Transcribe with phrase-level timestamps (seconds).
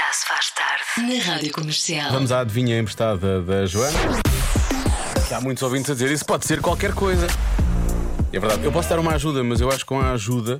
[0.00, 1.12] Já se faz tarde.
[1.12, 2.10] Na Rádio Comercial.
[2.10, 3.98] Vamos à adivinha emprestada da Joana.
[5.30, 7.26] Há muitos ouvintes a dizer isso pode ser qualquer coisa.
[8.32, 10.58] É verdade, eu posso dar uma ajuda, mas eu acho que com a ajuda.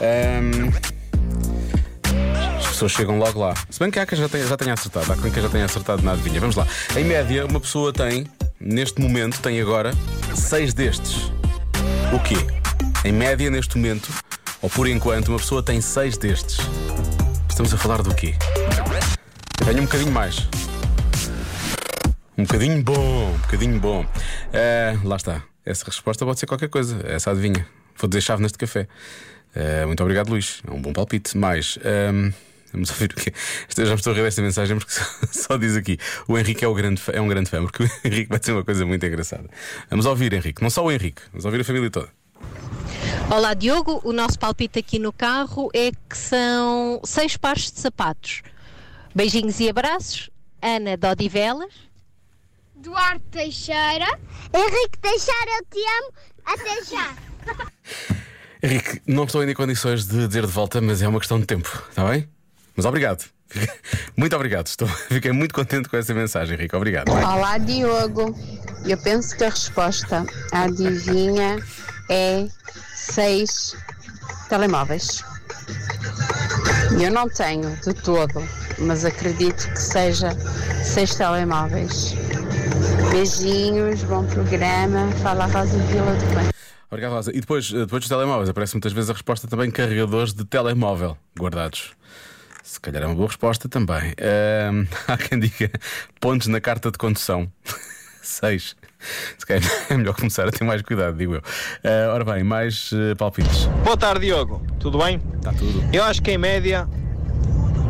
[0.00, 0.70] hum,
[2.60, 3.54] as pessoas chegam logo lá.
[3.68, 6.02] Se bem que há quem já tenha, já tenha acertado, há quem já tenha acertado
[6.02, 6.38] na adivinha.
[6.38, 6.64] Vamos lá.
[6.96, 8.24] Em média, uma pessoa tem,
[8.60, 9.92] neste momento, tem agora
[10.36, 11.32] seis destes.
[12.12, 12.36] O quê?
[13.04, 14.08] Em média, neste momento,
[14.62, 16.58] ou por enquanto, uma pessoa tem seis destes.
[17.62, 18.34] Estamos a falar do quê?
[19.66, 20.48] Tenho um bocadinho mais.
[22.38, 24.06] Um bocadinho bom, um bocadinho bom.
[24.50, 25.42] Eh, lá está.
[25.62, 26.98] Essa resposta pode ser qualquer coisa.
[27.06, 27.66] Essa adivinha.
[27.98, 28.88] Vou dizer chávenas de café.
[29.54, 30.62] Eh, muito obrigado, Luís.
[30.66, 31.36] É um bom palpite.
[31.36, 31.78] Mais.
[31.84, 32.30] ehm,
[32.72, 33.30] vamos ouvir o quê?
[33.68, 36.68] Esta- Já estou a rir desta mensagem porque só, só diz aqui: o Henrique é,
[36.68, 39.50] o grande, é um grande fã, porque o Henrique vai dizer uma coisa muito engraçada.
[39.90, 40.62] Vamos ouvir, Henrique.
[40.62, 42.08] Não só o Henrique, vamos ouvir a família toda.
[43.30, 48.42] Olá Diogo, o nosso palpite aqui no carro é que são seis pares de sapatos.
[49.14, 50.28] Beijinhos e abraços,
[50.60, 51.72] Ana de Odivelas.
[52.74, 54.18] Duarte Teixeira.
[54.52, 56.12] Henrique Teixeira, eu te amo.
[56.44, 57.14] Até já.
[58.60, 61.46] Henrique, não estou ainda em condições de dizer de volta, mas é uma questão de
[61.46, 62.28] tempo, está bem?
[62.74, 63.24] Mas obrigado.
[64.16, 64.66] Muito obrigado.
[64.66, 66.74] Estou, fiquei muito contente com essa mensagem, Henrique.
[66.74, 67.08] Obrigado.
[67.10, 68.34] Olá, Diogo.
[68.84, 71.58] Eu penso que a resposta à adivinha
[72.08, 72.48] é
[73.10, 73.76] seis
[74.48, 75.24] telemóveis.
[77.00, 78.42] Eu não tenho de todo,
[78.78, 80.30] mas acredito que seja
[80.84, 82.14] seis telemóveis.
[83.10, 85.10] Beijinhos, bom programa.
[85.22, 86.50] Fala a Rosa Vila do Bem.
[86.88, 87.30] Obrigado, Rosa.
[87.34, 91.16] E depois, eh, depois dos telemóveis, aparece muitas vezes a resposta também carregadores de telemóvel
[91.38, 91.92] guardados.
[92.62, 94.14] Se calhar é uma boa resposta também.
[94.20, 95.70] Ahm, há quem diga
[96.20, 97.50] pontos na carta de condução.
[98.22, 98.76] Seis.
[99.38, 101.42] Se calhar é melhor começar a ter mais cuidado, digo eu.
[101.84, 103.66] Ah, ora bem, mais eh, palpites.
[103.84, 104.62] Boa tarde, Diogo.
[104.78, 105.20] Tudo bem?
[105.36, 105.82] Está tudo.
[105.92, 106.88] Eu acho que em média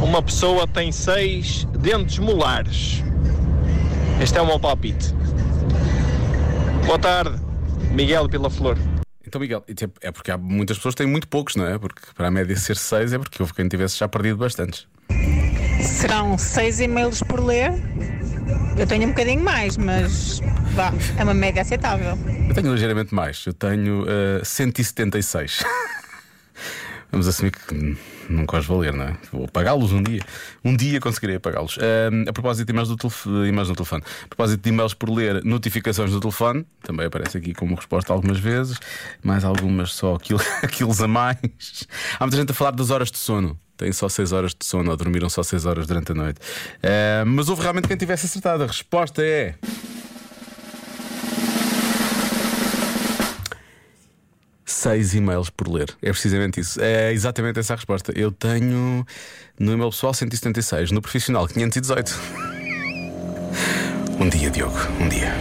[0.00, 3.02] uma pessoa tem seis dentes molares.
[4.22, 5.14] Este é o meu palpite.
[6.86, 7.40] Boa tarde,
[7.90, 8.76] Miguel Pela Flor.
[9.26, 11.78] Então, Miguel, tipo, é porque há muitas pessoas que têm muito poucos, não é?
[11.78, 14.88] Porque para a média ser seis é porque houve quem tivesse já perdido bastantes.
[15.82, 17.72] Serão seis e-mails por ler.
[18.76, 20.40] Eu tenho um bocadinho mais, mas
[20.74, 22.16] vá, é uma média aceitável.
[22.48, 23.44] Eu tenho ligeiramente mais.
[23.46, 25.62] Eu tenho eh, 176.
[27.10, 27.96] Vamos assumir que
[28.28, 29.16] nunca os vou ler, não é?
[29.32, 30.22] Vou pagá-los um dia.
[30.64, 31.78] Um dia conseguirei apagá-los.
[32.28, 34.02] A propósito de e-mails, do no telefone.
[34.24, 36.64] A propósito de e-mails por ler, notificações do telefone.
[36.82, 38.78] Também aparece aqui como resposta algumas vezes.
[39.22, 41.36] Mais algumas só aquilo, aqueles a mais.
[42.18, 43.58] Há muita gente a falar das horas de sono.
[43.80, 46.38] Têm só 6 horas de sono ou dormiram só 6 horas durante a noite.
[46.82, 48.62] Ah, mas houve realmente quem tivesse acertado.
[48.62, 49.54] A resposta é.
[54.80, 55.94] Seis e-mails por ler.
[56.00, 56.80] É precisamente isso.
[56.80, 58.18] É exatamente essa a resposta.
[58.18, 59.06] Eu tenho
[59.58, 62.18] no e-mail pessoal 176, no profissional 518.
[64.18, 65.34] Um dia, Diogo, um dia.